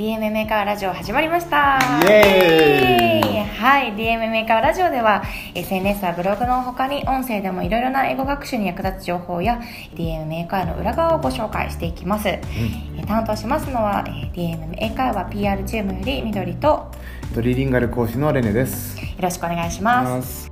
[0.00, 1.78] DMM カーラジオ始まりました。
[2.08, 3.60] イエーイ。
[3.60, 3.92] はい。
[3.92, 5.22] DMM カーラジオでは
[5.54, 9.60] SNS やブログの他に音声でもいろいろな英語学習に役立つ情報や
[9.94, 16.90] DMM カーの裏側をご紹介していきます、えー担当しますのはえー DMM カーは PR チームより緑とよ
[17.34, 18.96] トリリンガル講師のレネです。
[19.20, 20.49] ろしくお願いします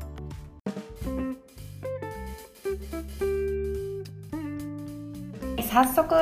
[5.85, 6.15] 早速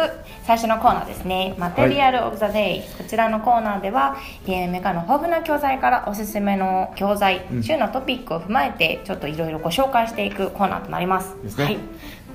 [0.45, 1.55] 最初のコーナーですね。
[1.59, 7.63] マテリアル・オブ・ザ・デイ、こちらのコーナーではーの豊富な教材からおすすめの教材、うん。
[7.63, 11.35] 週のトピックを踏まえてちょっといろいろご紹介していくコーナーとなります。
[11.43, 11.65] ですね。
[11.65, 11.79] はい、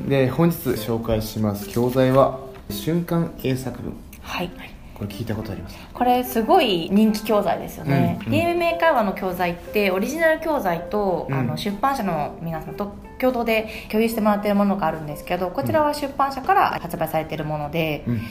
[0.08, 2.40] で本日紹介します教材は
[2.72, 3.96] 瞬間英作文。
[4.24, 4.50] はい、
[5.02, 5.76] これ聞いたことあります。
[5.76, 5.84] か？
[5.96, 8.40] これすごい人気教材ですよね、うんうん。
[8.40, 11.36] DMM 会話の教材ってオリジナル教材と、うん。
[11.36, 18.22] あの出版社の皆さんと共同で共有してもらっているものがあるんですけどこちらは出版社から発売されているもので、うん。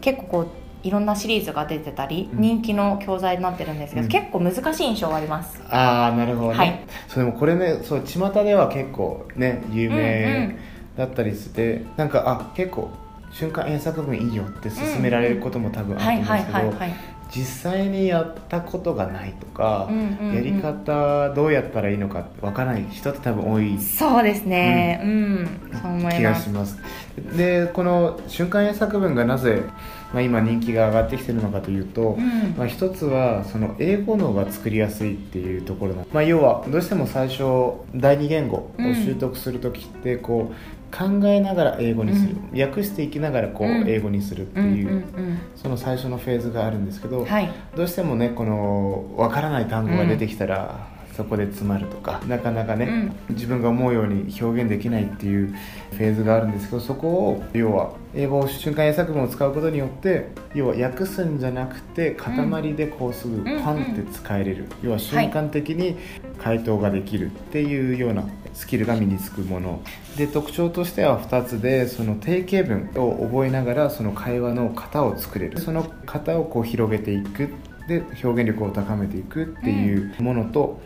[0.00, 0.46] 結構こう
[0.82, 2.40] いろんなシリーズが出てたり、うん。
[2.40, 4.08] 人気の教材になってるんですけど、うん。
[4.08, 5.60] 結構難しい印象があります。
[5.68, 6.56] ああなるほどね。
[6.56, 6.80] はい。
[7.08, 10.58] そうでもこれねそう巷では結構ね有うんう名ん。
[10.96, 12.90] だったりして、なんかあ結構
[13.30, 17.18] 瞬間英作文いいよって勧められることも多分あると思うんですけど。
[17.30, 20.34] 実際にやったことがないとか、うんうんうん。
[20.34, 23.78] やり方どうやったらいいのかわからない人って多分多い。
[23.78, 25.00] そうですね。
[25.04, 26.78] うん、そう思い気がますします。
[27.36, 29.62] でこの瞬間英作文がなぜ、
[30.14, 32.54] まあ、今人気が上がってきてるのかというと、うん。
[32.56, 37.42] まあ、一つはその英語脳が作りやすいっていうところな、まあ、要はどうしても最初
[37.94, 40.54] 第二言語を習得する時ってこう
[40.90, 43.88] 考えながら英語にする、訳していきながらこううん。
[43.88, 45.38] 英語にするってうんいう、うん。
[45.56, 47.50] その最初のフェーズがあるんですけど、うんはい。
[47.76, 55.48] どうしてもねこのわからない単語が出てきたら、そこで詰まるとかなかなかね、自分が思うように表現できないっていう
[55.90, 65.96] フェーズがあるんですけどそこを要は英語瞬間英作文を使うことによって要は訳すんじゃなくて塊でこうすぐパンって使えれる、要は瞬間的に
[66.38, 68.22] 回答ができるっていうような
[68.58, 69.80] スキルが身につくもの。
[70.16, 75.60] で特徴としては2つでその定型文を覚えながらその会話の型を作れる。
[75.60, 77.50] その型をこう広げていく。
[77.86, 80.78] で表現力を高めていくっていうものと、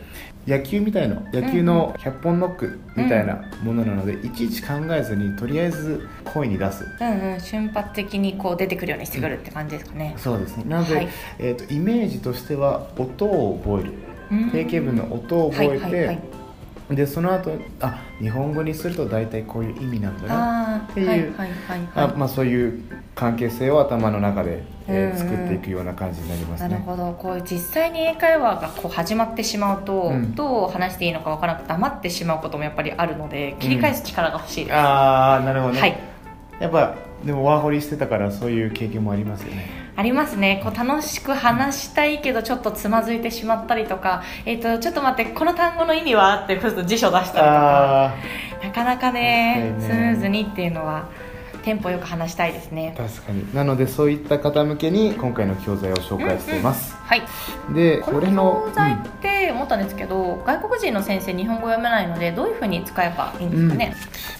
[0.47, 6.85] 野球みたいな野球の100本ノックみたいなものなので、いちいち考えずにとりあえず声に出す。
[7.01, 7.39] うんうん。
[7.41, 10.63] 瞬発的にこう出てくるようにしてくるって感じですかね、そうですね。
[10.65, 11.09] なので、はい。
[11.39, 13.93] えー、とイメージとしては音を覚える。
[14.31, 14.51] うん。
[14.51, 16.42] 定型文の音を覚えて、はいはいはい
[16.95, 21.33] でその後あ日本語にすると大体こういう意味なんだなっていう
[22.27, 22.83] そういう
[23.15, 25.31] 関係性を頭の中で、えーうんうん。
[25.31, 26.69] 作っていくような感じになりますね。
[26.69, 27.13] なるほど。
[27.13, 30.35] こう実際に英会話がこう始まってしまうと、うん。
[30.35, 35.97] どう話していいのかわからなくて黙ってしまうこともやっぱりあるので切り返す力が欲しいです、ああなるほどね、はい。
[36.59, 36.95] やっぱ
[37.25, 40.59] でもワーホリしてたからそういう経験もありますよねありますね。
[40.63, 46.43] こう楽しく話したいけどちょっとつまずいてしまったりとか、えー、とちょっと待ってこの単語の意味は？
[46.45, 48.05] ってちょっと辞書出したりとか。
[48.05, 48.13] あ
[48.63, 49.87] なかなかねはいね。
[49.87, 51.09] スムーズにっていうのは
[51.63, 52.93] テンポよく話したいですね。
[52.97, 53.55] ー確かに。
[53.55, 57.21] なのでそういった方向けに今回の教材を紹介しています、はい。
[57.73, 63.95] でこれの教材って思ったんですけど、外国人の先生日本語読めないのでどういうふうに使えばいいんですかね、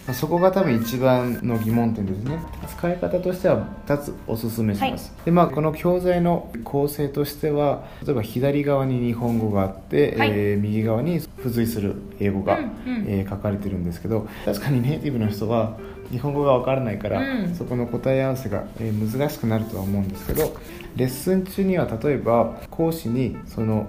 [0.08, 2.40] まあそこが多分一番の疑問点ですね。
[2.68, 10.30] 使い方としては2つおすすめします、でまあこの教材の構成としては例えば左側に日本語があって、はい。
[10.32, 13.06] えー右側に付随する英語が、うんうん。
[13.08, 15.78] えー書かれてるんですけど確かにネイティブの人は
[16.14, 17.56] 日本語がわからないから、うん。
[17.56, 20.56] そこの答え合わせが、えー難しくなるとは思うんですけど
[20.96, 23.88] レッスン中には例えば講師にその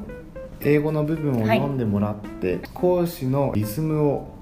[0.60, 1.58] 英語の部分をはい。
[1.58, 4.34] 読んでもらって、講師のリズムを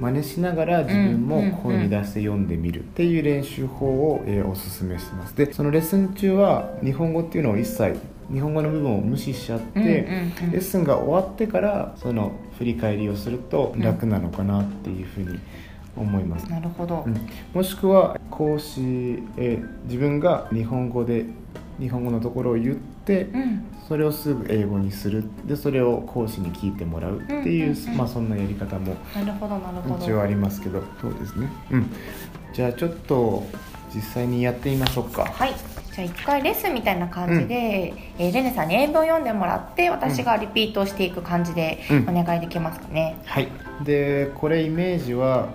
[0.00, 2.80] 真似しながら自分も声に出して読んでみる。
[2.80, 5.36] っていう練習法を、えーおすすめしてます。
[5.36, 7.98] でそのレッスン中は日本語っていうのを一切
[8.32, 10.52] 日本語の部分を無視しちゃって、うんうんうん。
[10.52, 15.38] レッスンが終わってからその振り返りをすると楽なのかなっていうふうに
[15.98, 17.16] 思います、なるほど、うん。
[17.52, 18.80] もしくは講師、
[19.36, 21.24] えー自分が日本語で
[21.78, 23.64] 日本語のところを言って、うん。
[23.88, 25.24] それをすぐ英語にする。
[25.46, 27.76] でそれを講師に聞いてもらうっていう、うん。
[27.76, 30.04] うんうんまあ、そんなやり方もなるほどなるほど。
[30.04, 30.82] 一応ありますけど。
[31.00, 31.48] そうですね。
[31.70, 31.86] うん。
[32.52, 33.46] じゃあちょっと
[33.94, 35.24] 実際にやってみましょうか。
[35.24, 35.54] はい。
[35.94, 42.18] じゃあ一回レッスンみたいな感じで、えーレネさんに英文を読んでもらって私がリピートしていく感じでうん。
[42.18, 43.48] お願いできますかね、はい。
[43.84, 45.48] でこれイメージは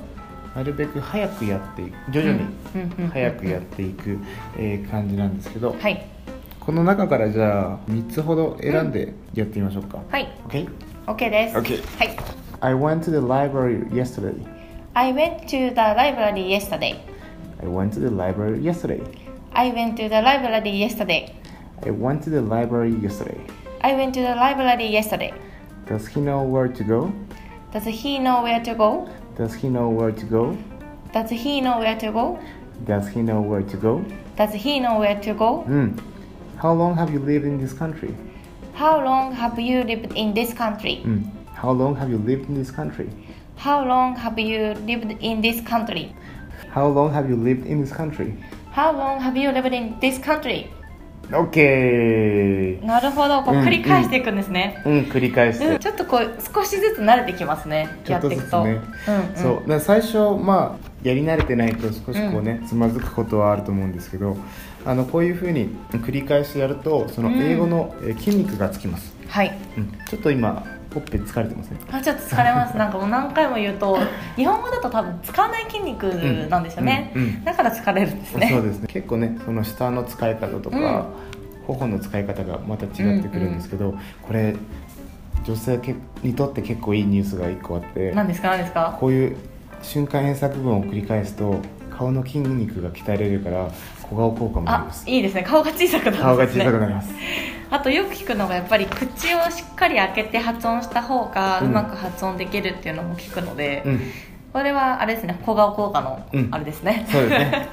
[0.56, 2.40] なるべく早くやっていく徐々に
[2.76, 4.18] うんうんうんうん早くやっていく、
[4.58, 6.06] えー感じなんですけど、はい
[6.60, 10.70] この中からじゃあ3つほど選んでやってみましょうか、はい OK?
[11.08, 12.18] OK です、OK はい
[12.62, 14.34] I went to the library yesterday
[14.94, 16.98] I went to the library yesterday
[17.62, 19.02] I went to the library yesterday
[19.54, 21.34] I went to the library yesterday
[21.84, 23.38] I went to the library yesterday.
[23.82, 25.34] I went to the library yesterday.
[25.86, 27.12] Does he know where to go?
[27.74, 29.10] Does he know where to go?
[29.36, 30.56] Does he know where to go?
[31.12, 32.40] Does he know where to go?
[32.86, 34.06] Does he know where to go?
[34.38, 35.66] Does he know where to go?
[35.68, 36.00] Mm.
[36.58, 38.16] How long have you lived in this country?
[38.74, 41.02] How long have you lived in this country?
[41.04, 41.32] Mm.
[41.56, 43.10] How long have you lived in this country?
[43.56, 46.14] How long have you lived in this country?
[46.70, 48.38] How long have you lived in this country?
[48.72, 50.70] How long have you lived in this country?
[51.32, 52.86] OK!
[52.86, 54.82] なるほど、こううん繰り返していくんですね。
[54.86, 55.66] うん、繰り返して。
[55.68, 57.90] うん、ちょっとこう少しずつ慣れてきますね。
[58.08, 58.64] やっていくと。
[58.64, 58.82] うんうん、
[59.36, 64.38] そうだ最初まあやり慣れてないと少しこうね、つまずくことはあると思うんですけど
[64.86, 69.58] あのこういうふうに繰り返しやるとその英語のえー筋肉がつきます、はい。
[69.78, 72.78] うんちょっと今ほっぺ疲れてますねあちょっと疲れます。
[72.78, 73.98] なんかもう何回も言うと、
[74.36, 76.04] 日本語だと多分使わない筋肉
[76.50, 77.12] なんですよね。
[77.16, 77.28] うんうん。
[77.30, 78.50] うんだから疲れるんですね。
[78.52, 78.88] そうですね。
[78.88, 81.06] 結構ねその下の使い方とか、
[81.68, 84.56] 頬の使い方がまた違ってくるんですけど、これ
[85.46, 88.50] 女性けにとって結構いいニュースが1個あって何ですか？
[88.50, 88.96] 何ですか？
[89.00, 89.38] こういう
[89.82, 91.56] 瞬間変作文を繰り返すと
[91.90, 93.68] 顔の筋肉が鍛えられるから
[94.10, 95.10] 小顔効果もありあます。
[95.10, 95.44] いいですね。
[95.44, 97.14] 顔が小さくなる顔が小さくなります
[97.74, 104.00] あとよく聞くのがやっぱり口をしっかり開けて発音した方がううんまく発音できるっていうのも聞くので、うん。
[104.54, 106.50] これはあれですね小顔効果のうん。
[106.52, 107.70] あれですね、そうですね。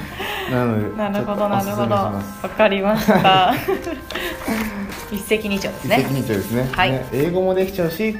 [0.50, 1.94] なのでなるほどなるほど。
[1.94, 2.22] わ
[2.56, 3.52] かりました。
[5.12, 5.96] 一石二鳥ですね。
[6.00, 6.68] 一石二鳥ですね。
[6.72, 6.92] はい。
[6.92, 8.16] ね英語もできちゃうし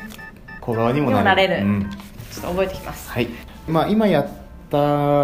[0.61, 1.65] 小顔にもなれる。
[1.65, 1.91] うん。
[2.31, 3.11] ちょっと覚えてきます。
[3.11, 3.29] はい、
[3.67, 4.27] まあ、今やっ
[4.71, 4.77] た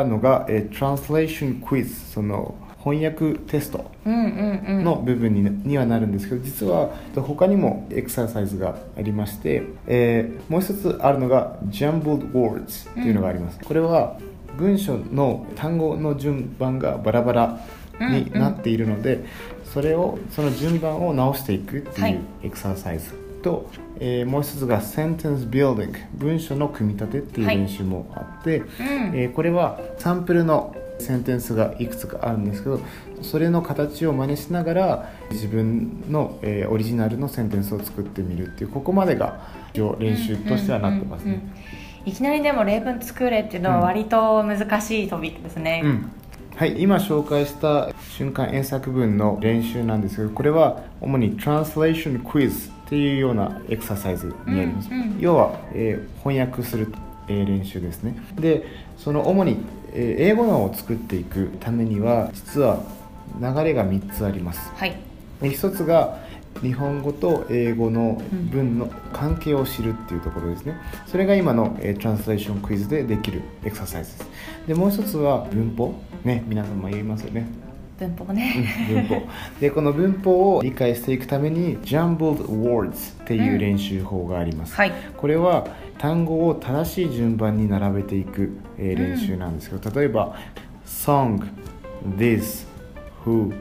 [0.07, 2.55] のが、えー、Translation Quiz その
[2.93, 4.85] 翻訳テストうんうんうん。
[4.85, 14.19] の部分に,、にはなるんですけど実は他にもエクササイズがありまして、えーもう一つあるのが Jumbled Words っていうのがあります、これは
[14.57, 17.61] 文章の単語の順番がバラバラ
[18.01, 19.25] になっているので、
[19.65, 22.13] それをその順番を直していくってはい。
[22.13, 23.13] いうエクササイズ
[23.43, 23.71] と、
[24.01, 27.59] えーもう一つが Sentence Building 文章の組み立てっていうはい。
[27.59, 28.67] 練習もあって、うん。
[29.15, 32.81] えーこれはサンプルのセンテンスがいくつかあるんですけど
[33.23, 39.41] それの形を真似しながら自分の、えーオリジナルのセンテンスを作ってみるっていうここまでが
[39.73, 41.33] 一応練習としてはなってますね。
[41.33, 46.11] うんうんうんいきなりでも例文作れっていうのは割と難しいトピックですね、うん。
[46.57, 56.93] はい、今紹介した瞬間演作文の練習なんですけどこれは主に Translation Quiz っていうようなエクササイズになります、うんうん要は、えー翻訳する、
[57.29, 58.17] えー練習ですね。
[58.37, 58.65] で
[58.97, 62.83] その主に、えー英語のを作っていくためには実は
[63.41, 64.71] 流れが3つあります。
[64.77, 64.97] はい。
[65.41, 66.19] で1つが
[66.63, 68.21] 日本語と英語の
[68.51, 70.77] 文の関係を知るっていうところですね。
[71.07, 74.31] それが今の、えートランスレーションクイズでできるエクササイズです。
[74.67, 75.95] でもう一つは文法。
[76.25, 77.47] ね皆さんも言いますよね
[77.99, 79.23] 文法うんね文法。
[79.61, 84.93] でこの文法を理解していくために Jumbled Words っていう練習法があります、はい。
[85.17, 85.67] これは
[85.99, 90.37] 単語を正しい順番に並べていく、えー練習なんですけど、例えば
[90.87, 91.45] Song,
[92.17, 92.67] This,
[93.25, 93.53] Who,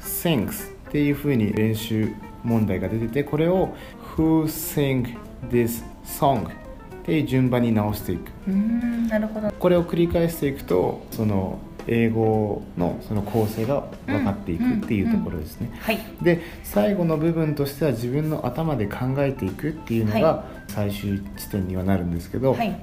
[0.00, 2.12] Sings っていう風に練習
[2.44, 3.74] 問題が出ててこれを
[4.16, 5.16] Who sing
[5.50, 6.50] this song っ
[7.04, 8.30] ていう順番に直していく。
[8.48, 9.50] うーんなるほど。
[9.50, 15.98] これを繰り返していくとその英語のその構成が分かっていくっていうところですね、はい。
[16.20, 22.80] で最後の部分としては自分の頭で考えていくっていうのはが最終地点にはなるんですけど、はい。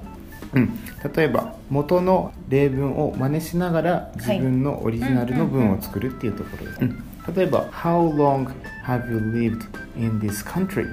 [0.54, 0.78] うん、
[1.14, 7.04] 例えば元の例文を真似しながら自分のオリジナルの文を作るっていうところです、うん。
[7.34, 8.48] 例えば「How long
[8.84, 9.64] have you lived
[9.98, 10.86] in this country?」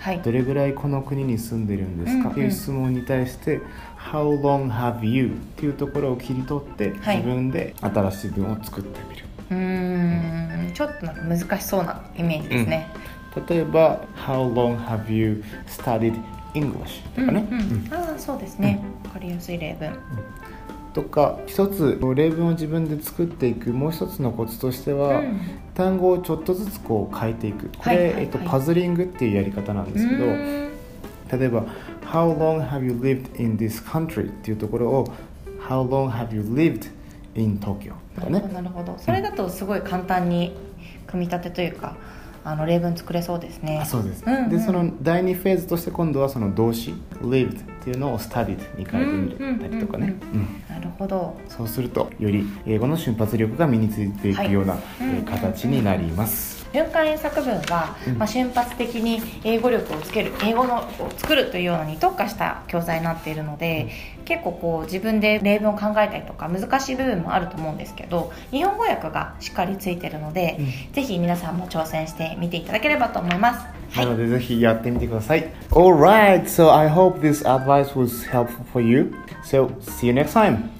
[0.00, 0.20] はい。
[0.20, 2.30] どれぐらいこの国に住んでるんですか、うんうん。
[2.32, 3.60] っていう質問に対して
[4.12, 7.16] 「How long have you?」っていうところを切り取って、はい。
[7.16, 9.24] 自分で新しい文を作ってみる。
[9.50, 10.72] うーん。
[10.74, 12.88] ちょっとなんか難しそうなイメージですね、
[13.48, 16.14] 例えば「How long have you studied
[16.54, 17.88] English?」とかね、うんうんうん。
[17.92, 18.80] ああそうですね。
[19.04, 19.96] わかりやすい例文。
[20.92, 25.40] とか一つ例文を自分で作っていくもう一つのコツとしては、うん。
[25.74, 27.68] 単語をちょっとずつこう変えていく。
[27.78, 28.22] これ、はいはいはい。
[28.24, 30.24] えっと、パズリングっていうやり方なんですけど
[31.36, 31.64] 例えば
[32.12, 35.12] 「How long have you lived in this country?」っていうところを
[35.68, 36.90] 「How long have you lived
[37.34, 38.44] in Tokyo?」とかね。
[38.52, 40.56] なるほどそれだとすごい簡単に
[41.06, 41.96] 組み立てというか
[42.46, 43.80] あの例文作れそうですね。
[43.82, 44.50] あそうです、うんうん。
[44.50, 50.14] でその第2フェーズとして今度はその動詞「lived」っていうのを「studied」に変えてみるたりとかね、
[50.68, 51.38] なるほど。
[51.48, 54.82] そうするとより英語の瞬発力が身についていくような、はい。
[55.00, 58.18] えー形になります、循環英作文は、うん。
[58.18, 63.90] まあ、瞬発的に英語力をつける英語のを作るというようなに特化した教材になっているので
[64.24, 70.58] 結構こう自分で例文を考えたりとか難しい部分もあると思うんですけど日本語訳がしっかりついてるので、
[70.92, 73.60] ぜひ皆さんも挑戦してみていただければと思います。
[73.60, 75.48] はないのでぜひやってみてください。
[75.70, 79.14] Alright, so I hope this advice was helpful for you.
[79.44, 80.70] So see you next time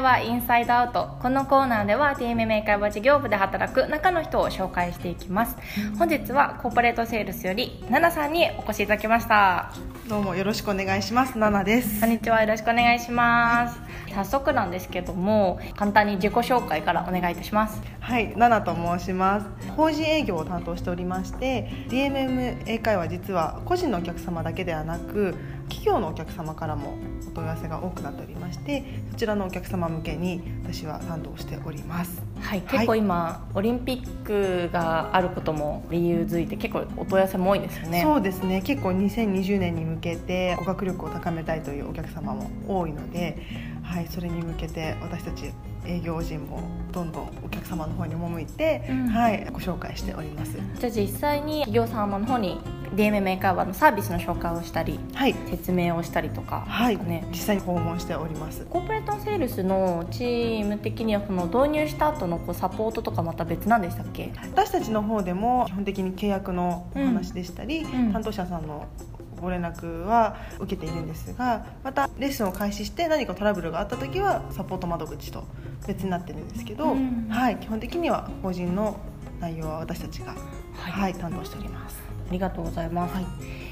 [0.00, 1.18] 英会話インサイドアウト。
[1.20, 5.56] このコーナーでは DMM 英会話事業部で働く中の人を紹介していきます。
[5.98, 9.70] 本日はコーポレートセールスよりナナさんにお越しいただきました。
[10.08, 11.36] どうもよろしくお願いします。
[11.36, 12.00] ナナです。
[12.00, 12.10] こん。
[12.10, 12.40] にちは。
[12.40, 13.78] よろしくお願いします。
[14.14, 17.82] 早速なんですけども簡単に自己紹介からお願いいたします。
[18.00, 19.46] はい、ナナと申します。
[19.76, 25.36] 法人営業を担当しておりまして、DMM 英会話実は個人のお客様だけではなく、
[25.70, 32.20] 企業のお客様からもお問い合わせが多くなっておりまして、そちらのお客様向けに私は担当しております。
[32.40, 38.60] はい結構今、オリンピックがあることも理由づいて結構お問い合わせも多いんですよねそうですね。
[38.62, 43.36] 結構2020年に向けて語学力を高めたいというお客様も多いので、
[43.82, 45.52] はい、それに向けて私たち
[45.86, 49.08] 営業人もどんどんお客様の方に赴いて、うん。
[49.08, 50.58] はい、ご紹介しております。
[50.78, 52.58] じゃあ実際に企業様の方に
[52.94, 56.98] DMM 英会話のサービスの紹介をしたりはい、説明をしたりとかはい、
[57.30, 58.66] 実際に訪問しております。
[58.68, 64.32] コーポレートセールスのチーム的にはその導入した後のこうサポートとかまた別なんでしたっけ？
[64.42, 68.12] 私たちの方でも基本的に契約のお話でしたり、うん。
[68.12, 68.86] 担当者さんの
[69.40, 75.44] ご連絡は受けているんですがまたレッスンを開始して何かトラブルがあった時はサポート窓口と
[75.86, 77.28] 別になってるんですけど、うん。
[77.28, 78.98] はい、基本的には法人の
[79.40, 80.34] 内容は私たちが、
[80.74, 80.92] はい。
[80.92, 81.98] はい担当しております。
[82.28, 83.14] ありがとうございます、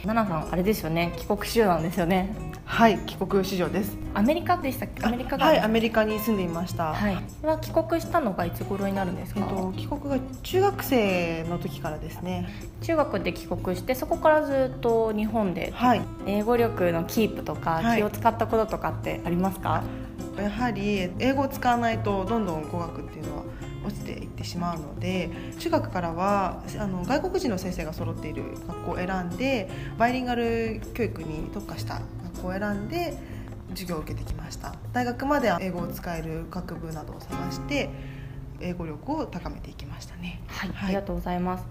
[0.04, 1.12] ナナさんあれですよね。
[1.16, 2.34] 帰国子女なんですよね。
[2.64, 3.96] はい、帰国子女です。
[4.14, 5.04] アメリカでしたっけ？
[5.04, 5.46] アメリカが。
[5.46, 6.94] はい、アメリカに住んでいました。
[6.94, 7.14] はい。
[7.42, 12.48] は帰国したのがいつ頃になるんですか、えっと、帰国が中学生の時からですね。
[12.82, 17.98] 中学で帰国してそこからずっと日本ではい、英語力のキープとかはい。
[17.98, 19.82] 気を使ったこととかってありますか、
[20.38, 23.44] やはり英語を使わないとどんどん語学っていうのは
[23.88, 29.68] 落ちていってしまうので中学からはあの外国人の先生が揃っている学校を選んで
[29.98, 32.00] バイリンガル教育に特化した
[32.34, 33.18] 学校を選んで
[33.70, 34.74] 授業を受けてきました。
[34.92, 37.90] 大学までは英語を使える学部などを探して
[38.60, 40.40] 英語力を高めていきましたね。
[40.48, 40.78] はい、はい。
[40.86, 41.64] ありがとうございます。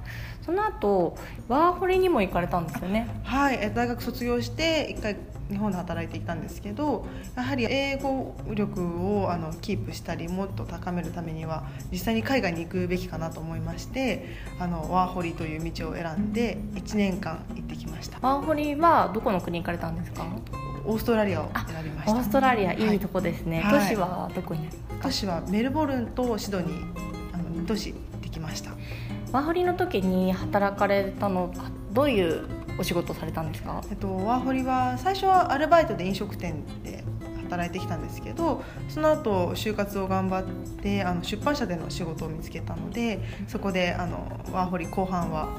[0.45, 1.17] その後
[1.49, 3.07] ワーホリにも行かれたんですよね。
[3.23, 5.17] はい、え大学卒業して一回
[5.49, 8.81] 日本で働いていたんですけどやはり英語力
[9.19, 14.25] をあのキープしたりもっと高めるためには実際に海外に行くべきかなと思いまして
[14.59, 18.19] あのワーホリという道を選んで1年間行ってきました。
[18.21, 20.25] ワーホリはどこの国に行かれたんですか？
[20.85, 22.13] オーストラリアを選びました。
[22.13, 22.93] オーストラリアはい。
[22.93, 23.79] いいとこですね、はい。
[23.89, 24.61] 都市はどこに？
[24.63, 26.85] なりますか都市はメルボルンとシドニー
[27.33, 28.71] あの2都市行ってきました。
[29.31, 32.45] ワーホリの時に働かれたのあどういう
[32.79, 33.83] お仕事をされたんですか？
[33.89, 37.03] えっと、ワーホリは最初はアルバイトで飲食店で
[37.43, 40.45] 働いてきたんですけどその後就活を頑張っ
[40.81, 45.49] てあの出版社での仕事を見つけたのでそこであのワーホリ後半は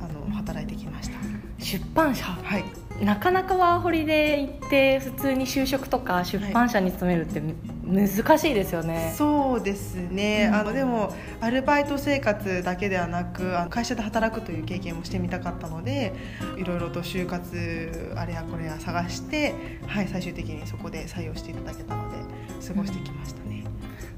[0.00, 1.18] あの働いてきました。
[1.58, 2.24] 出版社？
[2.24, 2.64] はい。
[3.04, 7.54] なかなかワーホリで行って普通に就職とか出版社に勤めるってむ
[7.90, 10.54] 難しいですよね、そうですね、うん。
[10.54, 16.14] あのでもアルバイト生活だけではなくあの会社で働くという経験もしてみたかったので
[16.56, 19.54] いろいろと就活あれやこれや探して、
[19.86, 22.18] はい、最終的にそこで採用していただけたので
[22.66, 23.69] 過ごしてきましたね。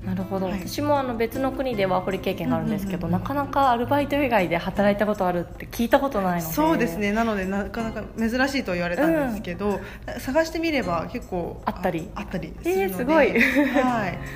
[0.05, 0.61] なるほど、はい。
[0.67, 6.55] 私もあの別の国でワーホリ経験があるんですけど、うんうんうんなかなかアルバイト以外で働いたことあるって聞いたことないので。
[6.55, 7.13] そうですね。
[7.13, 9.81] なのでなかなか珍しいと言われたんですけど、
[10.19, 12.11] 探してみれば結構あったり。
[12.15, 13.31] あったりするので、えーすごい。
[13.83, 14.19] はい。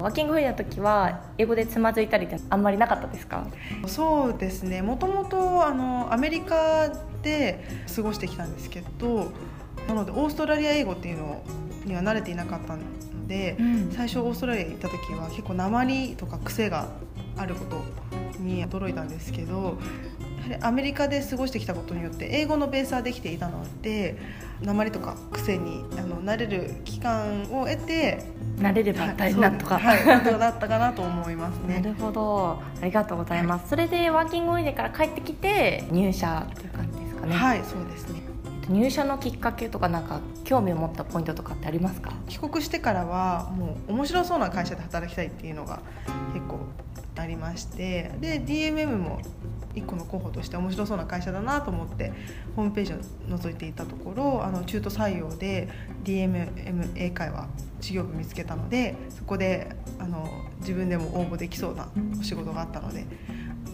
[0.00, 3.44] ワーキングホリデーの時は英語でつまずいたりってあんまりなかったですか？
[3.86, 4.80] そうですね。
[4.80, 6.88] もともとあのアメリカ
[7.22, 7.62] で
[7.94, 9.30] 過ごしてきたんですけど
[9.86, 11.42] なのでオーストラリア英語っていうの
[11.84, 12.84] には慣れていなかったので、
[13.58, 13.90] うん。
[13.92, 16.88] 最初オーストラリアに行った時は結構鉛とか癖が
[17.36, 17.82] あること
[18.38, 19.78] に驚いたんですけど
[20.62, 24.16] アメリカで過ごしてきたことによって英語のベースはできていたので
[24.62, 28.24] 鉛とか癖にあの慣れる期間を得て
[28.56, 31.80] 慣れれば大なんとか、はい、なんとかなったかなと思いますね。
[31.80, 32.60] なるほど。
[32.82, 38.20] ありがとうございます、それでワーキングホリデーから帰ってきて入社っていう感じですかね、はい、そうですね。
[38.70, 42.12] 入社のきっかけとかなんか興味を持ったポイントとかってありますか？
[42.28, 45.80] 帰国してからはもう面白そうな会社で働きたいっていうのが
[46.32, 46.60] 結構
[47.16, 49.20] ありましてで DMM も
[49.74, 52.12] 1個の候補として面白そうな会社だなと思って
[52.56, 52.96] ホームページを
[53.36, 55.68] 覗いていたところあの中途採用で
[56.04, 57.46] DMM 英会話
[57.80, 60.28] 事業部見つけたのでそこであの
[60.60, 63.04] 自分でも応募できそうなお仕事があったので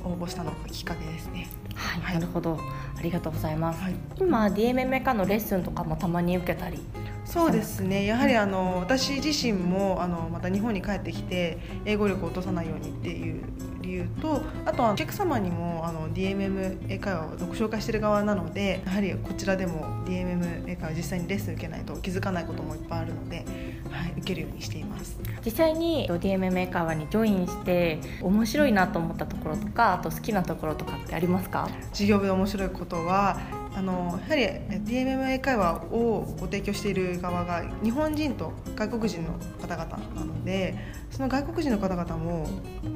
[0.07, 1.49] 応募したのがきっかけですね。
[1.75, 2.59] はい、はい、なるほど。
[2.99, 6.81] ありがとうございます、はい、今 DMM 化のレッスンとかもたまに受けたり。
[7.25, 8.07] そうですね。
[8.07, 13.43] やはりあの私自身もあのまた日本に帰ってきて英語力を落とさないようにっていう
[13.87, 23.45] 理由とあとはお客様にもあの DMM 英会話をご紹介している側なのでやはりこちらでも DMM 英会話実際にレッスン受けないと気づかないこともいっぱいあるので、
[23.91, 25.19] はい、受けるようにしています。
[25.45, 31.69] 実際に DMM 英会話にジョインして面白いなと思ったところとかあと好きなところとかってありますか？
[31.93, 33.39] 事業部で面白いことは
[33.77, 34.43] あのやはり
[34.85, 40.75] DMM 英会話をご提供している側が日本人と外国人の方々なので
[41.11, 42.49] その外国人の方々も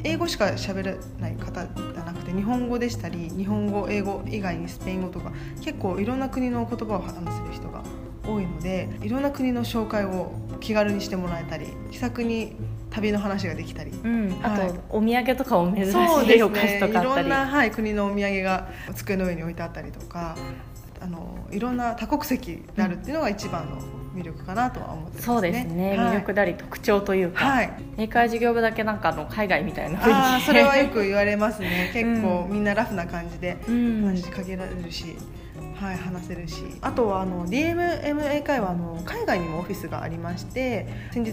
[0.04, 5.32] 英語しか喋れない方じゃなくて日本語でしたり日本語英語以外にスペイン語とか
[5.62, 7.82] 結構いろんな国の言葉を話せる人が
[8.26, 12.56] 多いのでいろんな国の紹介を気軽にしてもらえたり気さくに
[12.90, 20.36] 旅の話ができたり、うん、あと、はい、お土産とかお珍しいお菓子とかあったり、ね、いろんな、はい、国のお土産が机の上に置いてあったりとか
[21.00, 23.78] あのいろんな多国籍であるっていうのが一番の
[24.14, 25.22] 魅力かなとは思ってますね。
[25.22, 31.90] そうですね、はい、魅力であり特徴というか、はい、英会事業部だけなんかあの海外みたいな雰囲気それはよく言われますね。
[31.94, 35.04] 結構みんなラフな感じで話しかけられるし。
[35.04, 35.40] うん
[35.80, 36.62] はい、話せるし。
[36.82, 41.30] あとはあの DMM 英会話の海外にもオフィスがありまして先日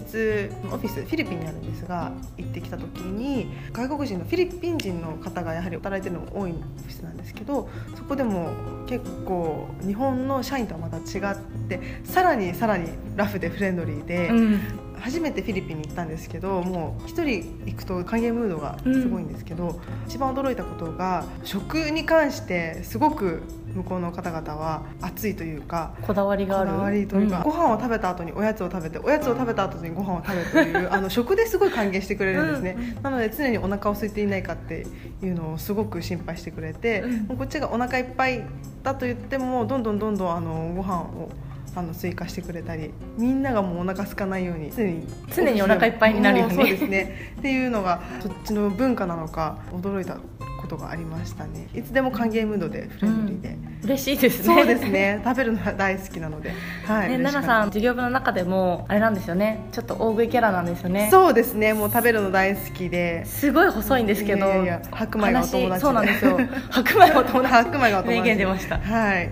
[0.72, 8.50] オフィスフィリピンにあるんですが行ってきた時に外国人のフィリピン人の方がやはり働いてるのも多いオフィスなんですけどそこでも
[8.86, 11.36] 結構日本の社員とはまた違っ
[11.68, 14.60] てさらにさらにラフでフレンドリーで、うん。
[15.00, 19.76] 初めてフィリピンに行ったんですけどもう1人行くと歓迎ムードがすごいんですけど、うん、
[20.06, 23.42] 一番驚いたことが食に関してすごく
[23.74, 26.70] 向こうの方々は熱いというかこだわりがある。
[26.70, 34.86] こだわりというか、うん、ご飯を食べた後におやつを食べておやつを食べた後にご飯を食べるというあの食ですごい歓迎してくれるんですね、うん、なので常にお腹を空いていないかって
[35.22, 38.44] いうのをすごく心配してくれて、うん、こっちがお腹いっぱい
[38.82, 41.30] だと言ってもどんどんどんどんあのご飯を
[41.78, 46.54] あの追加してくれたりみんながもうお腹空かないように常に常にお腹いっぱいになるよね。
[46.54, 47.32] そうですね。
[47.38, 50.18] っていうのがそっちの文化なのか驚いた
[50.60, 51.68] ことがありましたね。
[51.74, 54.54] いつでも歓迎ムードでフレンドリーで、うん、嬉しいですね。
[54.54, 55.20] そうですね。
[55.24, 56.52] 食べるのが大好きなので。
[56.84, 59.60] はいね奈々さん事業部の中でもあれなんですよね。
[59.72, 61.08] ちょっと大食いキャラなんですよね。
[61.10, 61.74] そうですね。
[61.74, 63.24] もう食べるの大好きで。
[63.24, 64.46] すごい細いんですけど。
[64.46, 65.80] いやいや白米がお友達。
[65.80, 66.38] そうなんですよ。
[66.70, 67.54] 白米がお友達。
[67.54, 68.36] 白米がお友達。
[68.36, 68.78] 出ました。
[68.78, 69.30] はい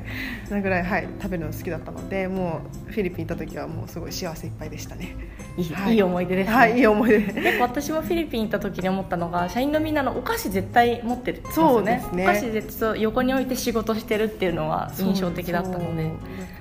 [0.49, 5.17] そのぐらいはい食べるの好きだったのでもうフィリピン行った時はもうすごい幸せいっぱいでしたね。
[5.57, 6.55] いいはい、いい思い出ですね。
[6.55, 7.19] はいいい思い出。
[7.19, 12.25] 結構私もフィリピン行った時に思ったのが社員のみんなのお菓子絶対持ってるそうですね。
[12.25, 16.13] お菓子絶対横に置いて仕事してるっていうのは印象的だったので。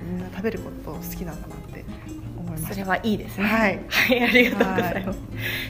[0.02, 1.84] みんな食べること好きなんだなって
[2.38, 3.44] 思いますそれはいいですね。
[3.44, 5.18] はい、はい、ありがとうございます。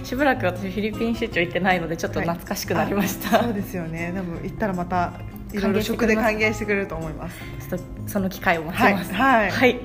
[0.04, 4.12] しばらく私フィリピン出張行ってないのでちょっと懐かしくなりました、はい、そうですよね。
[4.14, 5.12] 多分行ったらまた
[5.56, 7.38] いろいろ食で歓迎してくれると思います。
[7.68, 9.12] ちょっとその機会を待ちます。
[9.14, 9.80] はい、はい、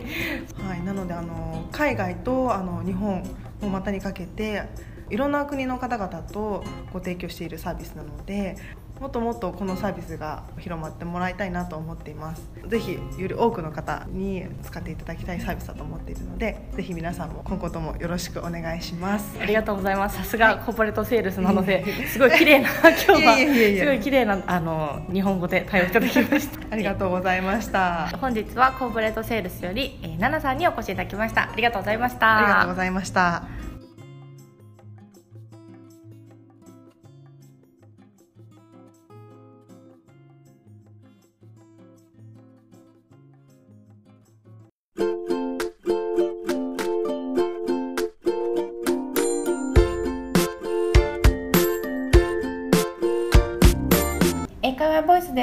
[0.67, 3.23] はい、なのであの海外とあの日本
[3.61, 4.63] を股にかけて
[5.09, 8.57] いろんな国の方々とご提供しているサービスなので
[9.01, 12.43] もっともっとこのサービスが広まってもらいたいなと思っています。
[12.67, 19.39] ぜひより多くの方に使っていただきたいサービスだと思っているのでぜひ皆さんも今後ともよろしくお願いします。
[19.41, 20.17] ありがとうございます。
[20.17, 23.37] さすがコーポレートセールスなので、はい、すごい綺麗な今日は
[23.79, 26.59] すごい綺麗なあの日本語で対応いただきました。
[26.69, 28.07] ありがとうございました。
[28.21, 31.49] 本日はコーポレートセールスより、えー、ナナさんにお越しいただきました。
[31.51, 32.37] ありがとうございました。
[32.37, 33.60] ありがとうございました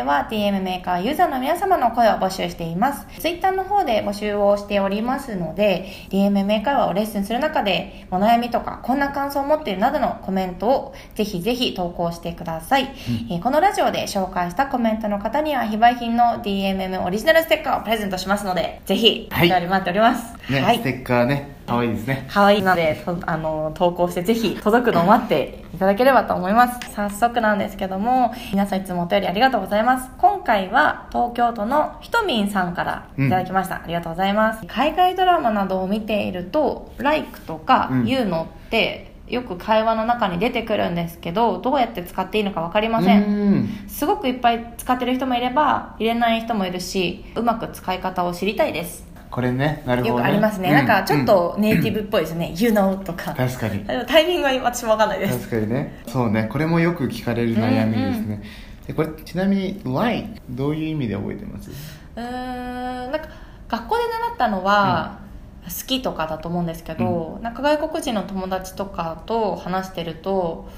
[0.08, 3.06] は DM メーカーユーザーの皆様の声を募集しています。
[3.20, 12.84] Twitter の方で募集をしておりますので、DM メーカーをレッスンする中で、お悩みとか、こんな感想を持っているなどのコメントをぜひぜひ投稿してください。
[12.84, 12.88] うん、
[13.34, 20.34] えー、このラジオで紹介したコメントの方には、非売品の DMM オリジナルステッカーをプレゼントしますので、ぜひ、お便り待っております。
[20.50, 21.57] ね、はい、ステッカーね。
[21.68, 22.26] 可愛いですね。
[22.30, 26.94] 可愛いので、あの、投稿してぜひ届くのを待っていただければと思います。
[26.94, 30.10] 早速なんですけども、皆さんいつもお便りありがとうございます。
[30.16, 33.76] 今回は東京都のひとみんさんからいただきました。
[33.76, 34.66] うん、ありがとうございます。
[34.66, 53.34] 海外ドラマなどを見ていると、like とかいうのって、よく会話の中に出てくるんですけどどうやって使っていいのか分かりませんすごくいっぱい使ってる人もいれば入れない人もいるしうまく使い方を知りたいですこれねなるほよど、ね、くありますね、うなんかちょっとネイティブっぽいですね「You know」とか。
[53.34, 53.84] 確かに。
[53.84, 55.38] でもタイミングは私も分かんないです。
[55.38, 56.02] 確かにね。
[56.06, 56.48] そうね。
[56.50, 58.42] これもよく聞かれる悩みですね、
[58.86, 61.70] でこれちなみに「like」どういう意味で覚えてます？
[62.16, 63.28] うーんなんか
[63.68, 65.18] 学校で習ったのは、
[65.64, 70.68] 好きとかだと思うんですけど、なんか外国人の友達とかと話してると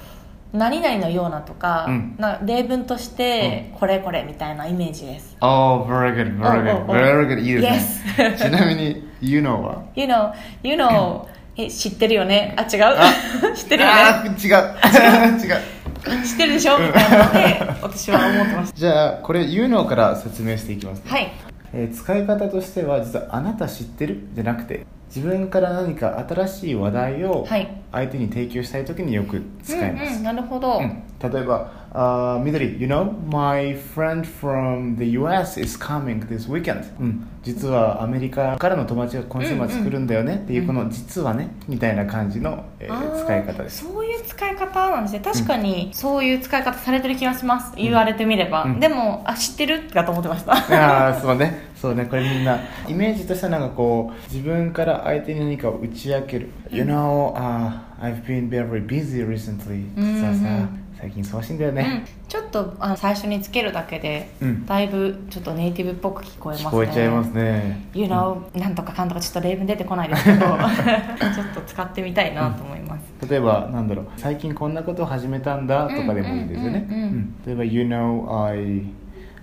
[0.53, 6.93] 何々のようなとか,、うんな例文としてこれこれみたいなイメージです、Oh, very good, very good, Oh, oh, oh.
[6.93, 7.39] very good.
[7.39, 8.35] いいですね。
[8.37, 10.33] ちなみに、you know は？You know,
[10.63, 11.25] you know
[11.57, 12.53] え知ってるよね？
[12.57, 12.95] あ違う？
[13.55, 15.39] 知ってるよあー、違う。
[15.41, 15.55] 違う。
[15.55, 16.79] ね知ってるでしょ？
[16.79, 21.03] みたいなので私は思ってましじゃあ、これ you know から説明していきます、ね。
[21.09, 21.31] たはい
[21.73, 27.77] えー使い方としては、実はあなた知ってるじゃなくて、自分から何か新しい話題をはい。
[27.91, 30.11] 相手に提供したいときによく使います。
[30.11, 31.03] うんうん、なるほど、うん。
[31.19, 43.85] 例えば、あー緑、you know, my friend from the US is coming this weekend、うん、実はアメリカからの友達が今週末来るんだよねっていう、この実はねみたいな感じの、えー使い方です。
[44.31, 45.19] 使い方なんですね。
[45.19, 48.79] 確かにそういう使い方されてる気がします、言われてみれば、うん。
[48.79, 50.53] でもあ知ってるだと思ってました。
[50.53, 51.69] ああそうね。
[51.75, 52.05] そうね。
[52.05, 59.87] これみんなイメージとしてはなんかこう自分から相手に何かを打ち明ける、You know、uh, I've been very busy recently.
[59.97, 60.15] うんうん。
[60.15, 60.69] 実はさ
[61.01, 61.75] 最近忙しいんだようん。
[61.77, 64.65] ね、ちょっとあの最初につけるだけで、うん。
[64.67, 66.67] だいぶちょっとネイティブっぽく聞こえますね。
[66.67, 67.87] 聞こえちゃいますね。
[67.95, 74.05] You know、なんとかかんとかちょっと例文出てこないですけど ちょっと使ってみたいなと思います、例えばなんだろう。
[74.17, 76.85] 最近こんなことを始めたんだとかでもいいですよね。
[76.87, 77.09] うんうんうん。
[77.09, 77.13] うん。
[77.13, 78.83] うん例えば You know I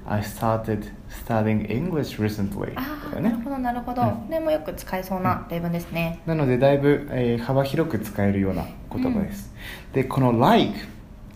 [0.07, 2.69] I started studying English recently.
[2.69, 2.75] ね。
[2.77, 4.31] あなるほどなるほど、うん。
[4.31, 9.53] でもよく使えそうな例文ですね、なのでだいぶ、えー幅広く使えるような言葉です、
[9.93, 10.73] でこの like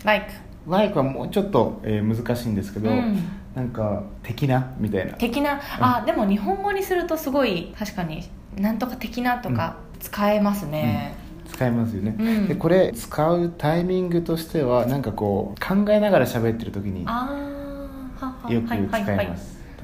[0.05, 0.27] like?
[0.69, 3.19] Like はもうちょっと、えー難しいんですけど、うん。
[3.55, 4.73] なんか的な？
[4.79, 5.13] みたいな。
[5.15, 5.61] 的な？
[5.79, 11.15] あでも日本語にするとすごい確かになんとか的なとか使えますね、
[11.49, 12.49] 使いますよね、うん。
[12.49, 19.37] でこれ使うタイミングとしてはなんかこう考えながら喋ってる時によく使います、はいはいはい。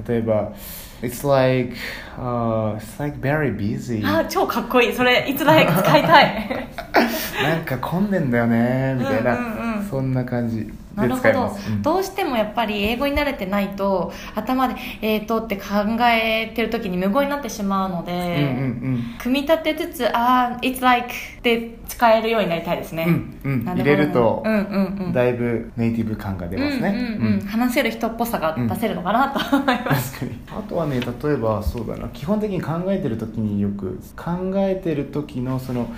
[0.08, 0.52] 例えば
[1.00, 1.76] It's like、
[2.18, 4.04] uh, It's like very busy.
[4.04, 4.92] あー超かっこいい。
[4.92, 6.68] それいつ来使いたい。
[7.42, 11.56] なんか混んでんだよねみたいな、うんうんうんそんな感じでなるほど。
[11.68, 11.82] うん。
[11.82, 15.62] どうしてもやっぱり英語に慣れてないと頭で「えーと」って考
[16.00, 18.64] えてる時に無言になってしまうので、うんう
[18.96, 23.64] ん組み立てつつ「ああ It's like」って使えるようになりたいですね、うんうん。
[23.64, 25.12] 入れるとうんうんうん。
[25.12, 27.40] だいぶネイティブ感が出ますね、うんうんうん。
[27.46, 30.40] 話せる人っぽさが出せるのかなと思います、確かに。
[30.48, 32.08] あとはね例えばそうだな。
[32.08, 35.88] 基本的に考えてる時によく考えてる時のその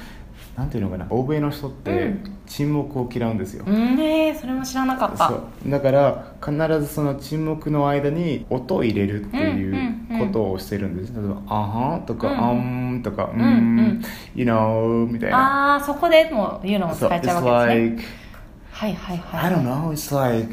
[0.61, 2.37] なんていうのかな欧米の人ってうん。
[2.51, 5.29] 沈黙を嫌うんですよ、うんねそれも知らなかった。
[5.29, 5.70] そう。
[5.70, 12.38] だから必ずその沈黙の間に音を入れるっていうことをしてるんです、例えば「あはん」とか「うん。
[12.40, 12.53] あ
[12.96, 13.42] ん」とか「ううん。
[13.42, 15.75] うんん」「you know」みたいな。
[15.75, 17.96] ああそこでも言うのを使そう「えちゃうわけですね。
[17.96, 18.05] like
[18.73, 20.53] はいはいはい I don't know it's like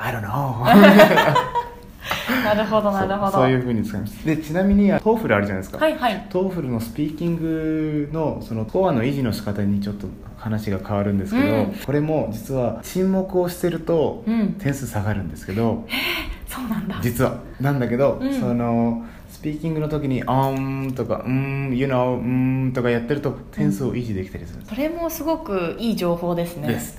[0.00, 0.64] I don't know
[2.44, 3.32] なるほどなるほど。
[3.32, 4.26] そういうふうに使います。
[4.26, 6.26] でちなみに TOEFL あるじゃないですか、はいはい。
[6.30, 11.74] TOEFL のスピーキングのスコアの維持の仕方にちょっと話が変わるんですけど、うん。
[11.84, 14.54] これも実は沈黙をしてるとうん。
[14.58, 15.86] 点数下がるんですけど、
[16.46, 16.96] そうなんだ。
[17.02, 17.38] 実は。
[17.60, 18.32] なんだけど、うん。
[18.32, 26.68] そのスピーキングの時に「あん」とか「うん」「you know」「うん」とかやってると点数を維持できたりするんです、それもすごくいい情報ですね。
[26.68, 26.98] です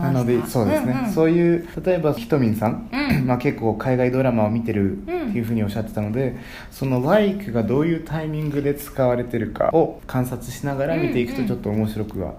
[0.00, 1.12] なのでそうですね、んん。
[1.12, 3.26] そういう例えばひとみんさん、うん。
[3.26, 6.36] まあ、結構海外ドラマを見てるっていうふうにおっしゃってたので、
[6.70, 12.34] その「like」がどういうタイミングで使われてるかを観察しながら見ていくとうんうんちょっと面白くは、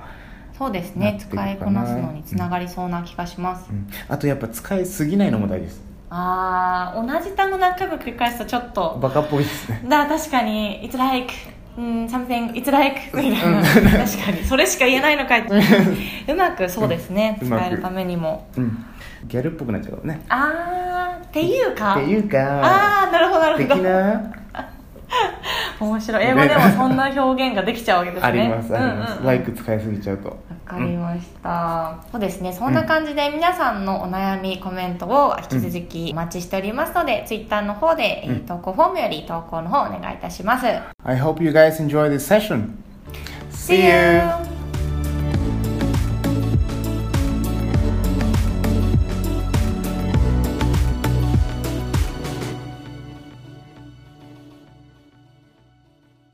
[0.57, 1.45] そうですなっていくかな。
[1.45, 3.87] ね使いこなすのにつながりそうな気がします、うん。
[4.07, 5.81] あとやっぱ使いすぎないのも大事です。
[6.09, 8.97] あー同じ単語何回も繰り返すとちょっと。
[9.01, 9.83] バカっぽいですね。
[9.87, 11.33] だ確かに「It's like」
[11.77, 13.61] うん something it's like みたいな。
[13.61, 14.43] 確かに。
[14.43, 15.45] それしか言えないのかい。
[16.27, 17.47] うまくそうですね、うん。
[17.47, 18.47] 使えるためにも。
[18.57, 18.85] うん。
[19.27, 20.21] ギャルっぽくなっちゃうからね。
[20.29, 21.93] あーっていうか？
[21.93, 22.37] っていうか。
[22.63, 23.83] ああなるほどなる的ほど。
[23.83, 24.21] な。
[25.79, 26.25] 面白い。
[26.25, 28.27] 英語でもそんな表現ができちゃうわけですね。
[28.27, 29.25] ありますあります、うんうんうん。
[29.25, 30.29] like 使いすぎちゃうと。
[30.29, 30.35] わ
[30.67, 32.53] かりました、そうですね。
[32.53, 40.65] そんな感じで皆さんのお悩みコメントを引き続きお待ちしておりますので、ツイッターの方で、えー投稿フォームより投稿の方お願いいたします。
[41.03, 42.75] I hope you guys enjoy this session.
[43.51, 44.46] See you!